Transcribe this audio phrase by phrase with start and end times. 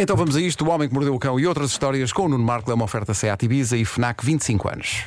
[0.00, 2.28] Então vamos a isto: O Homem que Mordeu o Cão e outras histórias com o
[2.30, 5.04] Nuno Marco é uma oferta Seat Ibiza e FNAC 25 anos.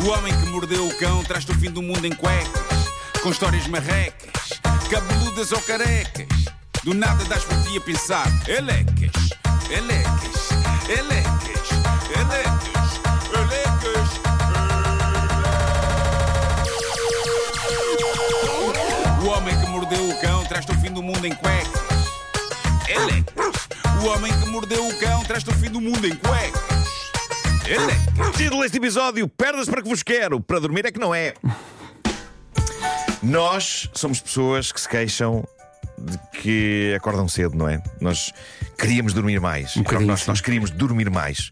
[0.00, 2.86] O homem que mordeu o cão traz-te o fim do mundo em cuecas,
[3.20, 6.28] com histórias marrecas, cabeludas ou carecas.
[6.84, 9.30] Do nada das por ti a pensar, elecas,
[9.68, 10.50] elecas,
[10.88, 11.68] elecas,
[12.16, 13.00] elecas,
[13.34, 14.28] elecas.
[14.32, 14.37] O
[20.58, 22.10] traz-te o fim do mundo em cuecas,
[22.88, 23.68] elecas.
[24.02, 27.12] O homem que mordeu o cão traz-te o fim do mundo em cuecas.
[27.64, 28.36] Elecas.
[28.36, 30.40] Título deste episódio: Perdas para que vos quero.
[30.40, 31.34] Para dormir é que não é.
[33.22, 35.46] Nós somos pessoas que se queixam
[35.98, 37.82] de que acordam cedo, não é?
[38.00, 38.32] Nós
[38.78, 39.76] queríamos dormir mais.
[39.76, 41.50] Um bocadinho, nós, nós queríamos dormir mais.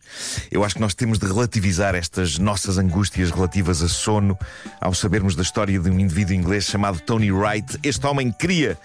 [0.51, 4.39] Eu acho que nós temos de relativizar estas nossas angústias relativas a sono
[4.81, 7.79] ao sabermos da história de um indivíduo inglês chamado Tony Wright.
[7.83, 8.79] Este homem queria,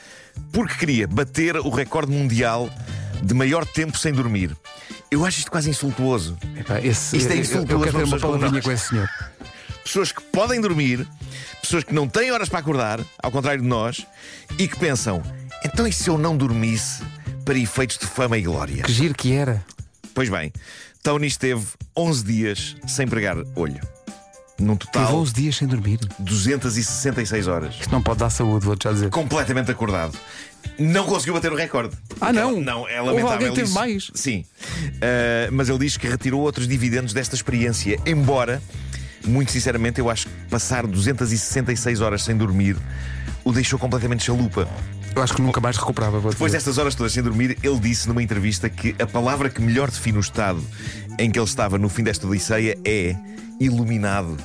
[0.51, 2.69] porque queria, bater o recorde mundial
[3.21, 4.55] de maior tempo sem dormir.
[5.11, 6.37] Eu acho isto quase insultuoso.
[6.57, 9.07] Epá, esse- Isto é eu- eu, insultuoso eu quero ter uma palavrinha com esse senhor.
[9.83, 11.05] pessoas que podem dormir,
[11.61, 14.05] pessoas que não têm horas para acordar, ao contrário de nós,
[14.57, 15.21] e que pensam:
[15.63, 17.03] então e se eu não dormisse
[17.45, 18.83] para efeitos de fama e glória?
[18.83, 19.63] Que giro que era.
[20.13, 20.51] Pois bem,
[21.03, 21.65] Tony esteve
[21.97, 23.79] 11 dias sem pregar olho.
[24.59, 25.99] Num total, 11 dias sem dormir.
[26.19, 27.75] 266 horas.
[27.79, 29.09] Isto não pode dar saúde, vou-te já dizer.
[29.09, 30.15] Completamente acordado.
[30.77, 31.97] Não conseguiu bater o recorde.
[32.19, 32.61] Ah, não?
[32.61, 33.31] Não, é lamentável.
[33.31, 34.11] alguém que teve mais?
[34.13, 34.45] Sim.
[35.01, 37.99] Ah, mas ele diz que retirou outros dividendos desta experiência.
[38.05, 38.61] Embora,
[39.25, 42.77] muito sinceramente, eu acho que passar 266 horas sem dormir
[43.43, 44.67] o deixou completamente chalupa.
[45.15, 48.23] Eu acho que nunca mais recuperava, Depois destas horas todas sem dormir, ele disse numa
[48.23, 50.63] entrevista que a palavra que melhor define o estado
[51.19, 53.15] em que ele estava no fim desta odisseia é
[53.59, 54.37] iluminado.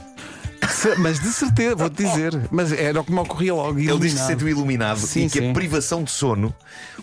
[0.98, 2.48] Mas de certeza, vou-te dizer.
[2.50, 3.78] Mas era o que me ocorria logo.
[3.78, 4.27] Ele diz que se iluminado.
[4.27, 5.50] sentiu iluminado Sim, e que sim.
[5.50, 6.55] a privação de sono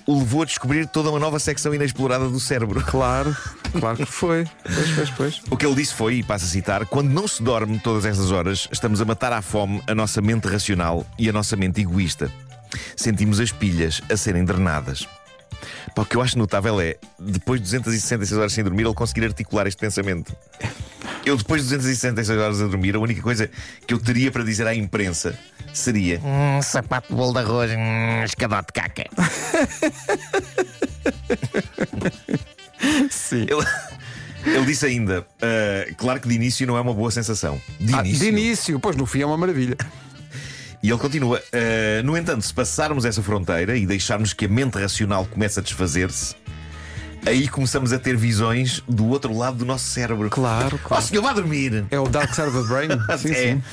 [0.05, 2.81] o levou a descobrir toda uma nova secção inexplorada do cérebro.
[2.81, 3.35] Claro,
[3.79, 4.45] claro que foi.
[4.63, 5.41] Pois, pois, pois.
[5.49, 8.31] O que ele disse foi, e passo a citar: quando não se dorme todas essas
[8.31, 12.31] horas, estamos a matar à fome a nossa mente racional e a nossa mente egoísta.
[12.95, 15.07] Sentimos as pilhas a serem drenadas.
[15.95, 19.25] Pá, o que eu acho notável é, depois de 266 horas sem dormir, ele conseguir
[19.25, 20.35] articular este pensamento.
[21.25, 23.49] Eu, depois de 266 horas a dormir, a única coisa
[23.87, 25.37] que eu teria para dizer à imprensa
[25.73, 29.05] seria: Hum, sapato de bolo de arroz, hum, escadote de caca.
[33.09, 33.45] Sim.
[33.49, 37.59] Ele, ele disse ainda: "Ah, claro que de início não é uma boa sensação.
[37.79, 38.19] De Ah, início.
[38.19, 39.77] de início, pois no fim é uma maravilha.
[40.83, 44.77] E ele continua: "Ah, no entanto, se passarmos essa fronteira e deixarmos que a mente
[44.77, 46.35] racional comece a desfazer-se,
[47.25, 50.29] aí começamos a ter visões do outro lado do nosso cérebro.
[50.29, 51.03] Claro, Oh, claro.
[51.03, 51.85] senhor, vá dormir!
[51.89, 52.89] É o Dark Side of the Brain.
[53.17, 53.33] Sim, É.
[53.53, 53.63] sim.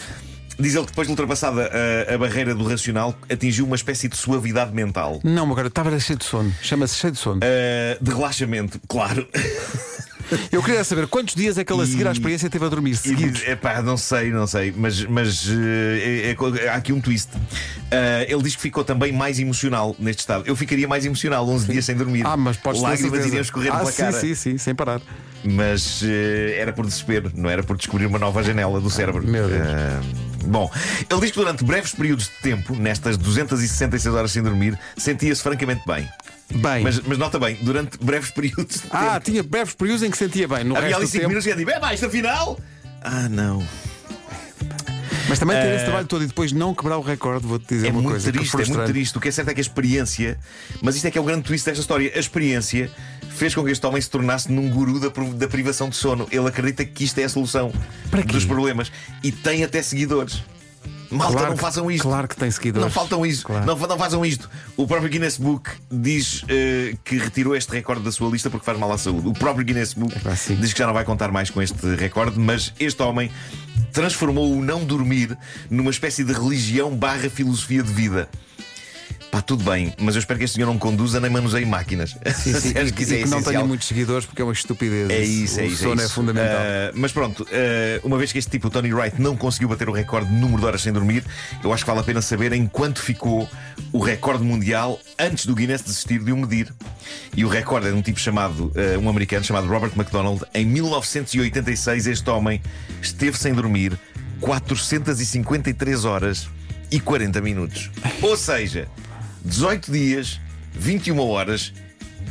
[0.58, 1.70] Diz ele que depois de ultrapassada
[2.10, 5.18] a, a barreira do racional, atingiu uma espécie de suavidade mental.
[5.24, 6.54] Não, meu cara, estava cheio de sono.
[6.60, 7.40] Chama-se cheio de sono.
[7.42, 9.26] Ah, de relaxamento, claro.
[10.52, 12.68] Eu queria saber quantos dias é que ele a seguir à E- experiência teve a
[12.68, 13.40] dormir E seguidos.
[13.40, 17.28] diz, epá, não sei, não sei, mas, mas eh, é- é- há aqui um twist.
[17.90, 20.44] Ah, ele diz que ficou também mais emocional neste estado.
[20.46, 22.24] Eu ficaria mais emocional 11 dias sem dormir.
[22.26, 24.12] Ah, mas podes Lágrimas iriam escorrer ah, pela sim, cara.
[24.20, 25.00] sim, sim, sem parar.
[25.42, 29.26] Mas eh, era por desespero, não era por descobrir uma nova janela do cérebro.
[29.26, 29.60] Meu Deus.
[30.46, 30.70] Bom,
[31.10, 35.82] ele diz que durante breves períodos de tempo, nestas 266 horas sem dormir, sentia-se francamente
[35.86, 36.08] bem.
[36.50, 36.82] Bem.
[36.82, 39.24] Mas, mas nota bem, durante breves períodos de ah, tempo.
[39.24, 40.64] tinha breves períodos em que sentia bem.
[40.64, 41.28] No Havia ali do 5 tempo.
[41.28, 42.58] minutos e eu digo: é pá, isto afinal.
[43.02, 43.64] Ah, não.
[45.28, 47.90] Mas também ter esse trabalho todo e depois não quebrar o recorde, vou-te dizer É
[47.90, 48.32] uma muito coisa.
[48.32, 49.16] que triste, é muito triste.
[49.16, 50.36] O que é certo é que a experiência,
[50.82, 52.10] mas isto é que é o grande twist desta história.
[52.12, 52.90] A experiência
[53.30, 56.26] fez com que este homem se tornasse num guru da, da privação de sono.
[56.32, 57.72] Ele acredita que isto é a solução
[58.26, 58.90] dos problemas
[59.22, 60.42] e tem até seguidores.
[61.10, 62.02] Malta, Claro não façam isto.
[62.02, 62.84] Claro que tem seguidores.
[62.84, 63.66] Não faltam isso, Claro.
[63.66, 64.50] não, não façam isto.
[64.76, 68.78] O próprio Guinness Book diz eh, que retirou este recorde da sua lista porque faz
[68.78, 69.28] mal à saúde.
[69.28, 70.56] O próprio Guinness Book sim.
[70.56, 73.30] diz que já não vai contar mais com este recorde, mas este homem
[73.92, 75.36] transformou o não dormir
[75.68, 78.28] numa espécie de religião barra filosofia de vida.
[79.30, 82.16] Pá, tudo bem, mas eu espero que este senhor não conduza nem manuseie máquinas.
[82.34, 84.44] Sim, sim, Acho e, que isso é e que não tenha muitos seguidores porque é
[84.44, 85.08] uma estupidez.
[85.08, 85.82] É isso, é o isso.
[85.84, 86.14] sono é, é, isso.
[86.14, 86.60] fundamental.
[86.60, 89.88] Ah, mas pronto, ah, uma vez que este tipo, o Tony Wright, não conseguiu bater
[89.88, 91.24] o recorde de número de horas sem dormir,
[91.62, 93.48] eu acho que vale a pena saber em quanto ficou
[93.92, 96.74] o recorde mundial antes do Guinness desistir de o medir.
[97.36, 100.42] E o recorde é de um tipo chamado, ah, um americano chamado Robert McDonald.
[100.52, 102.60] Em 1986, este homem
[103.00, 103.96] esteve sem dormir
[104.40, 106.48] 453 horas
[106.90, 107.90] e 40 minutos.
[108.20, 108.88] Ou seja,
[109.44, 110.40] 18 dias,
[110.72, 111.72] 21 horas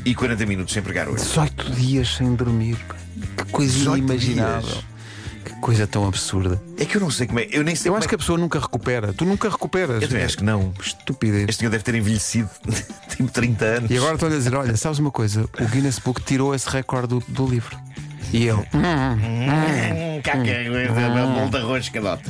[0.05, 1.23] e 40 minutos sem pregar hoje.
[1.23, 2.77] 18 dias sem dormir.
[3.37, 4.69] Que coisa 18 inimaginável.
[4.69, 4.89] dias.
[5.43, 6.61] Que coisa tão absurda.
[6.77, 7.47] É que eu não sei como é.
[7.51, 9.11] Eu nem sei Eu acho é que a pessoa nunca recupera.
[9.13, 10.01] Tu nunca recuperas.
[10.01, 10.73] Eu também acho que não.
[10.79, 11.49] Estupidez.
[11.49, 12.49] Este senhor deve ter envelhecido
[13.09, 13.91] tipo 30 anos.
[13.91, 15.49] E agora estou-lhe a dizer: olha, sabes uma coisa?
[15.59, 17.77] O Guinness Book tirou esse recorde do, do livro.
[18.31, 18.63] E Hum.
[21.33, 22.23] bolo de arroz, cadote.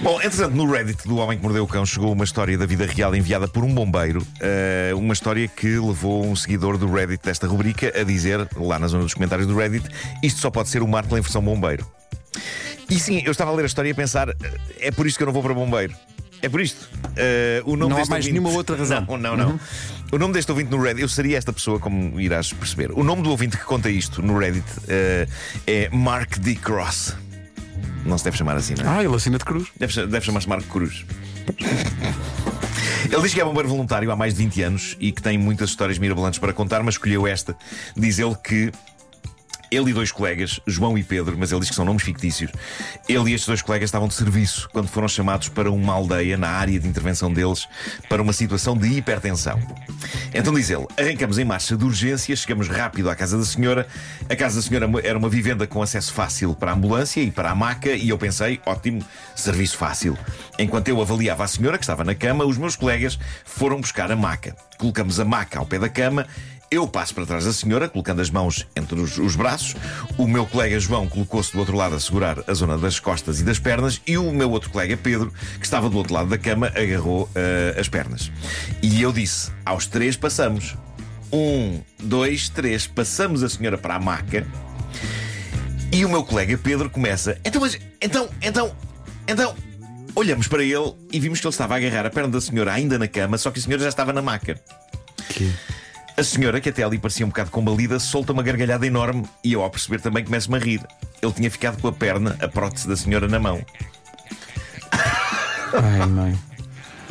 [0.00, 2.86] Bom, entretanto, no Reddit do Homem que Mordeu o Cão chegou uma história da vida
[2.86, 4.26] real enviada por um bombeiro.
[4.40, 8.88] eh, uma história que levou um seguidor do Reddit desta rubrica a dizer, lá na
[8.88, 9.86] zona dos comentários do Reddit,
[10.22, 11.86] isto só pode ser o Marco em versão bombeiro.
[12.88, 14.28] E sim, eu estava a ler a história e a pensar,
[14.80, 15.94] é por isto que eu não vou para bombeiro.
[16.42, 16.88] É por isto.
[17.16, 19.04] Eh, o nome Não há mais ouvinte- nenhuma outra razão.
[19.08, 19.60] Não, não, não.
[20.12, 22.90] O nome deste ouvinte no Reddit, eu seria esta pessoa, como irás perceber.
[22.92, 25.26] O nome do ouvinte que conta isto no Reddit eh,
[25.66, 26.54] é Mark D.
[26.56, 27.16] Cross.
[28.04, 28.98] Não se deve chamar assim, não é?
[28.98, 29.68] Ah, ele assina de cruz.
[29.78, 31.04] Deve, deve chamar-se Marco Cruz.
[33.10, 35.70] Ele diz que é bombeiro voluntário há mais de 20 anos e que tem muitas
[35.70, 37.56] histórias mirabolantes para contar, mas escolheu esta.
[37.96, 38.70] Diz ele que
[39.70, 42.50] ele e dois colegas, João e Pedro, mas ele diz que são nomes fictícios,
[43.08, 46.48] ele e estes dois colegas estavam de serviço quando foram chamados para uma aldeia na
[46.48, 47.68] área de intervenção deles
[48.08, 49.60] para uma situação de hipertensão.
[50.34, 53.86] Então diz ele: arrancamos em marcha de urgência, chegamos rápido à casa da senhora.
[54.28, 57.50] A casa da senhora era uma vivenda com acesso fácil para a ambulância e para
[57.50, 60.16] a maca, e eu pensei: ótimo, serviço fácil.
[60.58, 64.16] Enquanto eu avaliava a senhora, que estava na cama, os meus colegas foram buscar a
[64.16, 64.54] maca.
[64.78, 66.26] Colocamos a maca ao pé da cama.
[66.72, 69.74] Eu passo para trás da senhora, colocando as mãos entre os, os braços.
[70.16, 73.42] O meu colega João colocou-se do outro lado a segurar a zona das costas e
[73.42, 74.00] das pernas.
[74.06, 77.74] E o meu outro colega Pedro, que estava do outro lado da cama, agarrou eh,
[77.76, 78.30] as pernas.
[78.80, 80.76] E eu disse: aos três passamos.
[81.32, 82.86] Um, dois, três.
[82.86, 84.46] Passamos a senhora para a maca.
[85.90, 88.72] E o meu colega Pedro começa: então, mas, então, então,
[89.26, 89.56] então.
[90.14, 92.96] Olhamos para ele e vimos que ele estava a agarrar a perna da senhora ainda
[92.96, 94.60] na cama, só que a senhora já estava na maca.
[95.28, 95.52] Que...
[96.16, 99.62] A senhora, que até ali parecia um bocado combalida, solta uma gargalhada enorme e eu,
[99.62, 100.80] ao perceber, também começo-me a rir.
[101.22, 103.64] Ele tinha ficado com a perna, a prótese da senhora, na mão.
[105.72, 106.38] Ai, mãe.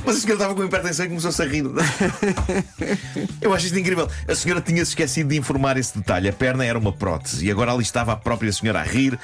[0.06, 1.64] Mas a senhora estava com hipertensão e começou-se a rir.
[3.42, 4.08] Eu acho isto incrível.
[4.28, 6.30] A senhora tinha-se esquecido de informar esse detalhe.
[6.30, 9.20] A perna era uma prótese e agora ali estava a própria senhora a rir.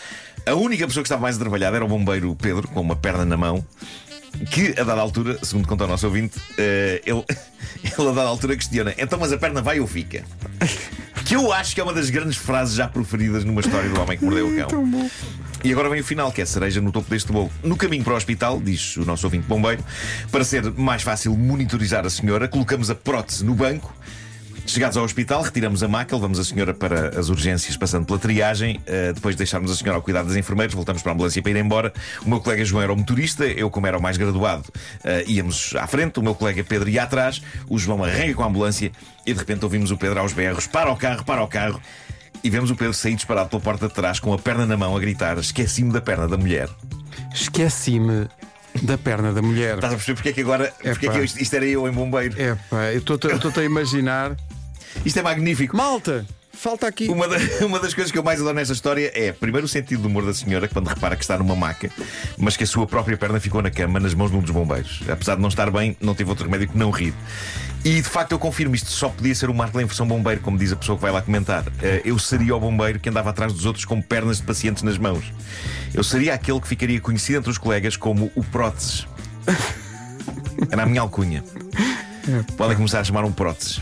[0.45, 3.37] A única pessoa que estava mais atrapalhada era o bombeiro Pedro, com uma perna na
[3.37, 3.65] mão.
[4.49, 7.23] Que a dada altura, segundo conta o nosso ouvinte, eh, ele,
[7.83, 10.23] ele a dada altura questiona: então, mas a perna vai ou fica?
[11.25, 14.17] Que eu acho que é uma das grandes frases já proferidas numa história do homem
[14.17, 14.69] que mordeu o cão.
[15.63, 17.51] E agora vem o final, que é a cereja no topo deste bolo.
[17.63, 19.83] No caminho para o hospital, diz o nosso ouvinte bombeiro,
[20.31, 23.91] para ser mais fácil monitorizar a senhora, colocamos a prótese no banco.
[24.65, 28.77] Chegados ao hospital, retiramos a maca, levamos a senhora para as urgências, passando pela triagem.
[28.77, 31.51] Uh, depois de deixarmos a senhora ao cuidado das enfermeiras, voltamos para a ambulância para
[31.51, 31.93] ir embora.
[32.25, 35.75] O meu colega João era o motorista, eu, como era o mais graduado, uh, íamos
[35.75, 38.91] à frente, o meu colega Pedro ia atrás, o João arranca com a ambulância
[39.25, 41.79] e de repente ouvimos o Pedro aos berros: para o carro, para o carro.
[42.43, 44.95] E vemos o Pedro sair disparado pela porta de trás com a perna na mão
[44.95, 46.69] a gritar: Esqueci-me da perna da mulher.
[47.33, 48.27] Esqueci-me
[48.83, 49.75] da perna da mulher.
[49.75, 50.73] Estás a perceber porque é que agora.
[50.81, 52.39] Porque é que isto, isto era eu em bombeiro?
[52.41, 54.35] É pá, eu estou-te a imaginar.
[55.03, 55.75] Isto é magnífico.
[55.75, 57.07] Malta, falta aqui.
[57.07, 60.01] Uma, da- uma das coisas que eu mais adoro nesta história é, primeiro, o sentido
[60.03, 61.89] do humor da senhora, quando repara que está numa maca,
[62.37, 65.01] mas que a sua própria perna ficou na cama, nas mãos de um dos bombeiros.
[65.09, 67.13] Apesar de não estar bem, não teve outro remédio que não rir.
[67.83, 70.57] E de facto eu confirmo, isto só podia ser o Marco em versão bombeiro, como
[70.57, 71.63] diz a pessoa que vai lá comentar.
[71.83, 74.97] Eh, Eu seria o bombeiro que andava atrás dos outros com pernas de pacientes nas
[74.97, 75.23] mãos.
[75.93, 79.05] Eu seria aquele que ficaria conhecido entre os colegas como o próteses.
[80.71, 81.43] Era a minha alcunha.
[82.57, 83.79] Podem começar a chamar um próteses.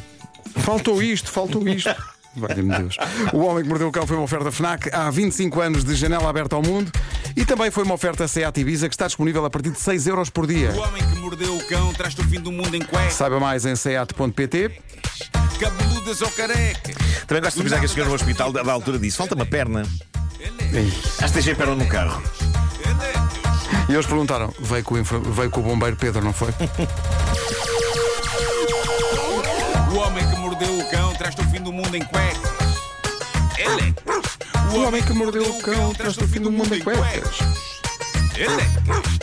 [0.58, 1.94] Faltou isto, faltou isto.
[2.36, 2.98] Valha-me Deus.
[3.32, 6.28] O Homem que Mordeu o Cão foi uma oferta FNAC há 25 anos de janela
[6.28, 6.92] aberta ao mundo
[7.36, 10.30] e também foi uma oferta SEAT Ibiza que está disponível a partir de 6 euros
[10.32, 10.72] por dia.
[10.72, 13.14] O homem que mordeu o cão traz-te o fim do mundo em cuecas.
[13.14, 14.72] Saiba mais em seat.pt.
[15.60, 16.96] Cabeludas ou carecas.
[17.28, 19.84] Também gosto de avisar que senhora no hospital, da da altura, disse: falta uma perna.
[21.20, 22.22] Acho que deixei a perna no carro.
[23.88, 26.50] E eles perguntaram: veio com, o veio com o bombeiro Pedro, não foi?
[29.94, 32.52] O homem que mordeu o cão traz-te o fim do mundo em cuecas.
[33.60, 34.76] Ele é.
[34.76, 37.38] O homem que mordeu o cão traz-te o fim do mundo em cuecas.
[38.36, 39.14] Ele é.